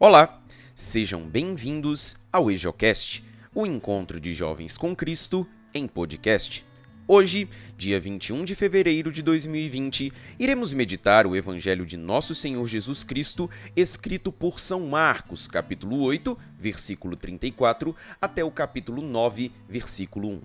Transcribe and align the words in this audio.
Olá, 0.00 0.40
sejam 0.76 1.28
bem-vindos 1.28 2.18
ao 2.32 2.52
EJOcast, 2.52 3.24
o 3.52 3.66
encontro 3.66 4.20
de 4.20 4.32
jovens 4.32 4.78
com 4.78 4.94
Cristo 4.94 5.44
em 5.74 5.88
podcast. 5.88 6.64
Hoje, 7.08 7.48
dia 7.76 7.98
21 7.98 8.44
de 8.44 8.54
fevereiro 8.54 9.10
de 9.10 9.22
2020, 9.22 10.12
iremos 10.38 10.72
meditar 10.72 11.26
o 11.26 11.34
Evangelho 11.34 11.84
de 11.84 11.96
Nosso 11.96 12.32
Senhor 12.32 12.64
Jesus 12.68 13.02
Cristo, 13.02 13.50
escrito 13.74 14.30
por 14.30 14.60
São 14.60 14.86
Marcos, 14.86 15.48
capítulo 15.48 16.00
8, 16.02 16.38
versículo 16.56 17.16
34, 17.16 17.96
até 18.20 18.44
o 18.44 18.52
capítulo 18.52 19.02
9, 19.02 19.50
versículo 19.68 20.28
1. 20.28 20.40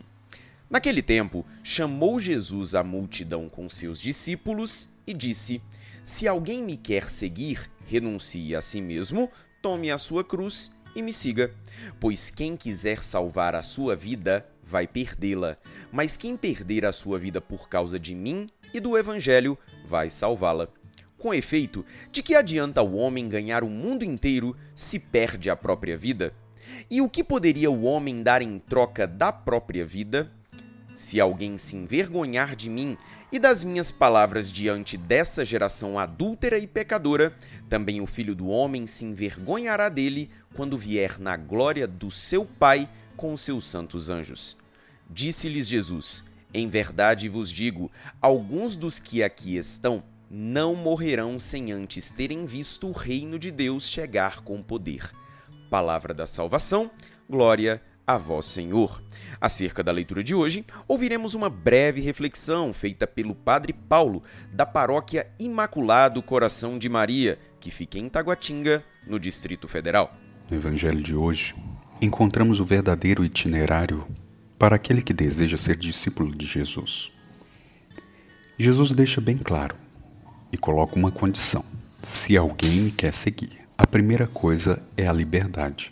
Naquele 0.68 1.04
tempo, 1.04 1.46
chamou 1.62 2.20
Jesus 2.20 2.74
a 2.74 2.84
multidão 2.84 3.48
com 3.48 3.70
seus 3.70 4.02
discípulos 4.02 4.90
e 5.06 5.14
disse: 5.14 5.62
Se 6.04 6.28
alguém 6.28 6.64
me 6.64 6.76
quer 6.76 7.08
seguir, 7.08 7.70
renuncie 7.86 8.56
a 8.56 8.62
si 8.62 8.82
mesmo, 8.82 9.30
tome 9.64 9.90
a 9.90 9.98
sua 9.98 10.26
cruz 10.26 10.76
e 10.94 11.02
me 11.02 11.14
siga. 11.14 11.50
Pois 11.98 12.30
quem 12.30 12.58
quiser 12.58 13.02
salvar 13.02 13.56
a 13.56 13.64
sua 13.64 13.96
vida, 13.96 14.46
vai 14.62 14.86
perdê-la. 14.86 15.58
Mas 15.90 16.18
quem 16.18 16.36
perder 16.36 16.86
a 16.86 16.92
sua 16.92 17.18
vida 17.18 17.40
por 17.40 17.70
causa 17.70 17.98
de 17.98 18.14
mim 18.14 18.46
e 18.74 18.80
do 18.82 18.98
Evangelho, 18.98 19.58
vai 19.86 20.10
salvá-la. 20.10 20.68
Com 21.18 21.34
efeito, 21.34 21.86
de 22.12 22.22
que 22.22 22.36
adianta 22.36 22.82
o 22.82 22.96
homem 22.96 23.30
ganhar 23.30 23.64
o 23.64 23.70
mundo 23.70 24.04
inteiro 24.04 24.54
se 24.76 25.00
perde 25.00 25.50
a 25.50 25.56
própria 25.56 25.98
vida? 25.98 26.34
E 26.92 27.00
o 27.00 27.10
que 27.10 27.24
poderia 27.24 27.72
o 27.72 27.84
homem 27.84 28.22
dar 28.22 28.42
em 28.42 28.60
troca 28.60 29.08
da 29.08 29.32
própria 29.32 29.86
vida? 29.86 30.30
Se 30.94 31.20
alguém 31.20 31.58
se 31.58 31.76
envergonhar 31.76 32.56
de 32.56 32.70
mim 32.70 32.96
e 33.32 33.40
das 33.40 33.64
minhas 33.64 33.92
palavras 33.92 34.52
diante 34.52 34.96
dessa 34.96 35.44
geração 35.44 35.98
adúltera 35.98 36.60
e 36.60 36.68
pecadora, 36.68 37.36
também 37.68 38.00
o 38.00 38.06
filho 38.06 38.36
do 38.36 38.48
homem 38.48 38.86
se 38.86 39.04
envergonhará 39.04 39.90
dele 39.90 40.30
quando 40.54 40.78
vier 40.78 41.20
na 41.20 41.36
glória 41.36 41.88
do 41.88 42.12
seu 42.12 42.46
Pai 42.46 42.88
com 43.18 43.34
os 43.34 43.42
seus 43.42 43.66
santos 43.66 44.10
anjos. 44.10 44.56
Disse-lhes 45.10 45.68
Jesus: 45.68 46.24
Em 46.54 46.70
verdade 46.70 47.28
vos 47.28 47.50
digo, 47.50 47.92
alguns 48.22 48.76
dos 48.76 49.00
que 49.00 49.24
aqui 49.24 49.58
estão 49.58 50.04
não 50.30 50.76
morrerão 50.76 51.40
sem 51.40 51.72
antes 51.72 52.12
terem 52.12 52.46
visto 52.46 52.88
o 52.88 52.92
reino 52.92 53.40
de 53.40 53.50
Deus 53.50 53.90
chegar 53.90 54.42
com 54.42 54.62
poder. 54.62 55.12
Palavra 55.72 56.14
da 56.14 56.28
salvação, 56.28 56.92
glória 57.28 57.82
a 57.92 57.93
a 58.06 58.18
vós, 58.18 58.46
Senhor. 58.48 59.02
Acerca 59.40 59.84
da 59.84 59.92
leitura 59.92 60.24
de 60.24 60.34
hoje, 60.34 60.66
ouviremos 60.88 61.34
uma 61.34 61.50
breve 61.50 62.02
reflexão 62.02 62.74
feita 62.74 63.06
pelo 63.06 63.36
Padre 63.36 63.74
Paulo, 63.74 64.24
da 64.52 64.66
paróquia 64.66 65.28
Imaculado 65.40 66.22
Coração 66.22 66.78
de 66.78 66.88
Maria, 66.88 67.38
que 67.60 67.72
fica 67.72 67.98
em 67.98 68.08
Taguatinga, 68.08 68.84
no 69.06 69.20
Distrito 69.20 69.68
Federal. 69.68 70.16
No 70.50 70.56
Evangelho 70.56 71.02
de 71.02 71.16
hoje, 71.16 71.56
encontramos 72.02 72.60
o 72.60 72.66
verdadeiro 72.66 73.24
itinerário 73.24 74.08
para 74.58 74.76
aquele 74.76 75.02
que 75.02 75.14
deseja 75.14 75.58
ser 75.58 75.76
discípulo 75.76 76.36
de 76.36 76.46
Jesus. 76.46 77.12
Jesus 78.58 78.94
deixa 78.94 79.20
bem 79.20 79.38
claro 79.38 79.76
e 80.52 80.58
coloca 80.58 80.96
uma 80.96 81.12
condição: 81.12 81.66
se 82.02 82.38
alguém 82.38 82.82
me 82.82 82.92
quer 82.92 83.14
seguir, 83.14 83.68
a 83.78 83.88
primeira 83.88 84.28
coisa 84.28 84.82
é 84.96 85.08
a 85.08 85.12
liberdade. 85.12 85.92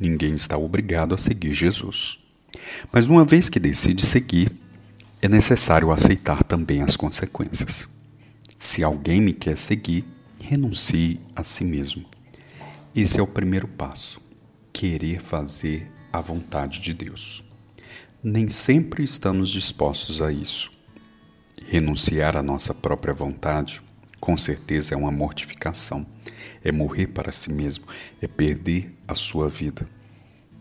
Ninguém 0.00 0.34
está 0.34 0.56
obrigado 0.56 1.14
a 1.14 1.18
seguir 1.18 1.52
Jesus. 1.52 2.18
Mas 2.90 3.06
uma 3.06 3.24
vez 3.24 3.50
que 3.50 3.60
decide 3.60 4.04
seguir, 4.04 4.50
é 5.20 5.28
necessário 5.28 5.92
aceitar 5.92 6.42
também 6.42 6.80
as 6.80 6.96
consequências. 6.96 7.86
Se 8.58 8.82
alguém 8.82 9.20
me 9.20 9.34
quer 9.34 9.58
seguir, 9.58 10.06
renuncie 10.42 11.20
a 11.36 11.44
si 11.44 11.64
mesmo. 11.64 12.06
Esse 12.96 13.20
é 13.20 13.22
o 13.22 13.26
primeiro 13.26 13.68
passo: 13.68 14.20
querer 14.72 15.20
fazer 15.20 15.86
a 16.10 16.20
vontade 16.20 16.80
de 16.80 16.94
Deus. 16.94 17.44
Nem 18.24 18.48
sempre 18.48 19.04
estamos 19.04 19.50
dispostos 19.50 20.22
a 20.22 20.32
isso. 20.32 20.72
Renunciar 21.66 22.36
à 22.36 22.42
nossa 22.42 22.72
própria 22.72 23.12
vontade 23.12 23.82
com 24.20 24.36
certeza 24.36 24.94
é 24.94 24.96
uma 24.96 25.10
mortificação, 25.10 26.06
é 26.64 26.70
morrer 26.70 27.08
para 27.08 27.32
si 27.32 27.52
mesmo, 27.52 27.84
é 28.20 28.26
perder 28.26 28.94
a 29.06 29.14
sua 29.14 29.48
vida. 29.48 29.86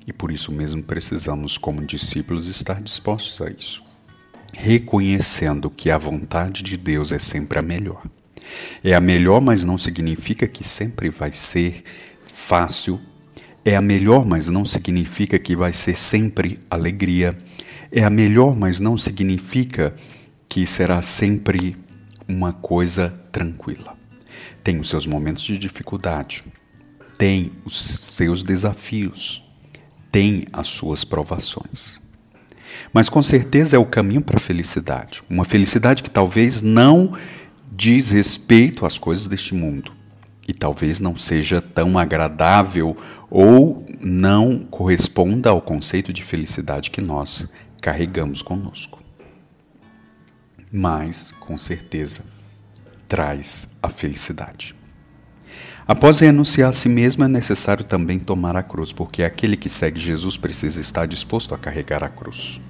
E 0.08 0.14
por 0.14 0.32
isso 0.32 0.52
mesmo 0.52 0.82
precisamos, 0.82 1.58
como 1.58 1.86
discípulos, 1.86 2.48
estar 2.48 2.82
dispostos 2.82 3.42
a 3.42 3.50
isso, 3.50 3.84
reconhecendo 4.54 5.70
que 5.70 5.92
a 5.92 5.98
vontade 5.98 6.64
de 6.64 6.76
Deus 6.78 7.12
é 7.12 7.20
sempre 7.20 7.60
a 7.60 7.62
melhor. 7.62 8.04
É 8.84 8.96
a 8.96 9.00
melhor, 9.00 9.42
mas 9.42 9.64
não 9.64 9.78
significa 9.78 10.48
que 10.48 10.64
sempre 10.64 11.10
vai 11.10 11.32
ser 11.32 11.84
fácil. 12.24 13.00
É 13.64 13.76
a 13.76 13.82
melhor, 13.82 14.26
mas 14.26 14.50
não 14.50 14.66
significa 14.66 15.38
que 15.38 15.56
vai 15.56 15.74
ser 15.74 15.96
sempre 15.96 16.58
alegria. 16.70 17.38
É 17.92 18.04
a 18.04 18.10
melhor, 18.10 18.56
mas 18.56 18.80
não 18.80 18.98
significa 18.98 19.94
que 20.48 20.66
será 20.66 21.02
sempre 21.04 21.78
uma 22.28 22.54
coisa 22.54 23.10
tranquila. 23.32 23.99
Tem 24.64 24.80
os 24.80 24.90
seus 24.90 25.06
momentos 25.06 25.44
de 25.44 25.58
dificuldade, 25.58 26.44
tem 27.18 27.52
os 27.66 27.82
seus 27.82 28.44
desafios, 28.44 29.44
tem 30.12 30.48
as 30.54 30.68
suas 30.68 31.04
provações. 31.04 32.00
Mas 32.94 33.10
com 33.10 33.22
certeza 33.22 33.76
é 33.76 33.80
o 33.80 33.86
caminho 33.86 34.22
para 34.22 34.38
a 34.38 34.40
felicidade. 34.40 35.24
Uma 35.30 35.44
felicidade 35.44 36.04
que 36.04 36.12
talvez 36.12 36.62
não 36.62 37.18
diz 37.72 38.12
respeito 38.12 38.86
às 38.86 38.98
coisas 38.98 39.28
deste 39.28 39.54
mundo 39.54 39.92
e 40.48 40.54
talvez 40.54 41.00
não 41.00 41.16
seja 41.16 41.62
tão 41.62 41.98
agradável 41.98 42.98
ou 43.30 43.86
não 44.00 44.60
corresponda 44.60 45.50
ao 45.50 45.62
conceito 45.62 46.12
de 46.12 46.24
felicidade 46.24 46.90
que 46.90 47.04
nós 47.04 47.48
carregamos 47.82 48.42
conosco 48.42 49.00
mas, 50.72 51.32
com 51.32 51.58
certeza, 51.58 52.26
traz 53.10 53.76
a 53.82 53.90
felicidade. 53.90 54.76
Após 55.88 56.20
renunciar 56.20 56.70
a 56.70 56.74
si 56.74 56.88
mesmo, 56.88 57.24
é 57.24 57.28
necessário 57.28 57.84
também 57.84 58.20
tomar 58.20 58.56
a 58.56 58.62
cruz, 58.62 58.94
porque 58.94 59.24
aquele 59.24 59.58
que 59.58 59.68
segue 59.68 60.00
Jesus 60.00 60.38
precisa 60.38 60.80
estar 60.80 61.08
disposto 61.08 61.56
a 61.56 61.58
carregar 61.58 62.04
a 62.04 62.10
cruz. 62.10 62.62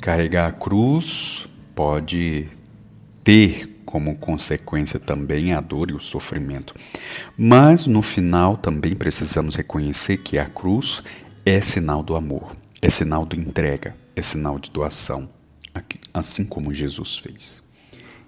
Carregar 0.00 0.48
a 0.48 0.52
cruz 0.52 1.46
pode 1.72 2.48
ter 3.22 3.82
como 3.86 4.16
consequência 4.16 4.98
também 4.98 5.52
a 5.52 5.60
dor 5.60 5.92
e 5.92 5.94
o 5.94 6.00
sofrimento. 6.00 6.74
Mas 7.38 7.86
no 7.86 8.02
final 8.02 8.56
também 8.56 8.96
precisamos 8.96 9.54
reconhecer 9.54 10.16
que 10.16 10.36
a 10.36 10.46
cruz 10.46 11.00
é 11.46 11.60
sinal 11.60 12.02
do 12.02 12.16
amor, 12.16 12.56
é 12.82 12.90
sinal 12.90 13.24
de 13.24 13.38
entrega, 13.38 13.94
é 14.16 14.22
sinal 14.22 14.58
de 14.58 14.68
doação, 14.72 15.30
assim 16.12 16.44
como 16.44 16.74
Jesus 16.74 17.18
fez. 17.18 17.62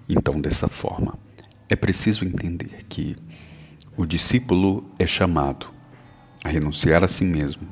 Então, 0.07 0.39
dessa 0.39 0.67
forma, 0.67 1.17
é 1.69 1.75
preciso 1.75 2.23
entender 2.23 2.85
que 2.87 3.15
o 3.97 4.05
discípulo 4.05 4.85
é 4.97 5.05
chamado 5.05 5.67
a 6.43 6.49
renunciar 6.49 7.03
a 7.03 7.07
si 7.07 7.25
mesmo 7.25 7.67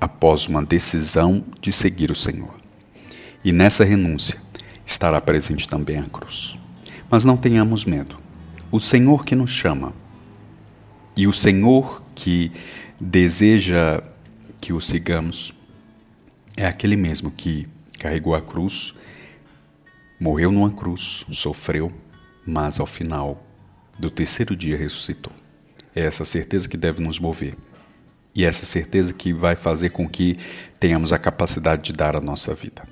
após 0.00 0.46
uma 0.46 0.62
decisão 0.62 1.44
de 1.60 1.72
seguir 1.72 2.10
o 2.10 2.14
Senhor. 2.14 2.54
E 3.44 3.52
nessa 3.52 3.84
renúncia 3.84 4.40
estará 4.86 5.20
presente 5.20 5.68
também 5.68 5.98
a 5.98 6.04
cruz. 6.04 6.58
Mas 7.10 7.24
não 7.24 7.36
tenhamos 7.36 7.84
medo. 7.84 8.18
O 8.70 8.80
Senhor 8.80 9.24
que 9.24 9.34
nos 9.34 9.50
chama 9.50 9.92
e 11.16 11.26
o 11.26 11.32
Senhor 11.32 12.02
que 12.14 12.52
deseja 13.00 14.02
que 14.60 14.72
o 14.72 14.80
sigamos 14.80 15.54
é 16.56 16.66
aquele 16.66 16.96
mesmo 16.96 17.30
que 17.30 17.68
carregou 17.98 18.34
a 18.34 18.40
cruz, 18.40 18.94
morreu 20.18 20.50
numa 20.50 20.70
cruz, 20.70 21.24
sofreu, 21.32 21.92
mas 22.46 22.78
ao 22.78 22.86
final 22.86 23.44
do 23.98 24.10
terceiro 24.10 24.56
dia 24.56 24.76
ressuscitou. 24.76 25.32
É 25.94 26.02
essa 26.02 26.24
certeza 26.24 26.68
que 26.68 26.76
deve 26.76 27.02
nos 27.02 27.18
mover. 27.18 27.56
E 28.34 28.44
essa 28.44 28.66
certeza 28.66 29.14
que 29.14 29.32
vai 29.32 29.54
fazer 29.54 29.90
com 29.90 30.08
que 30.08 30.36
tenhamos 30.80 31.12
a 31.12 31.18
capacidade 31.18 31.82
de 31.82 31.92
dar 31.92 32.16
a 32.16 32.20
nossa 32.20 32.52
vida. 32.52 32.86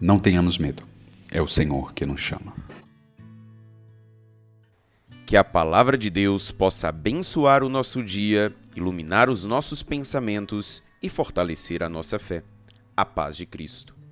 Não 0.00 0.18
tenhamos 0.18 0.56
medo. 0.56 0.82
É 1.30 1.42
o 1.42 1.46
Senhor 1.46 1.92
que 1.92 2.06
nos 2.06 2.20
chama. 2.20 2.54
Que 5.26 5.36
a 5.36 5.44
palavra 5.44 5.98
de 5.98 6.08
Deus 6.08 6.50
possa 6.50 6.88
abençoar 6.88 7.62
o 7.62 7.68
nosso 7.68 8.02
dia, 8.02 8.54
iluminar 8.74 9.28
os 9.28 9.44
nossos 9.44 9.82
pensamentos 9.82 10.82
e 11.02 11.08
fortalecer 11.08 11.82
a 11.82 11.88
nossa 11.88 12.18
fé. 12.18 12.42
A 12.96 13.04
paz 13.04 13.36
de 13.36 13.44
Cristo. 13.44 14.03